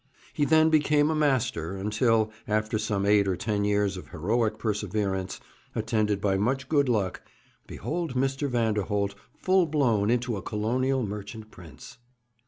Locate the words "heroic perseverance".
4.07-5.39